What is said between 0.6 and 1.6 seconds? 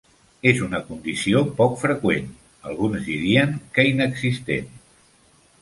una condició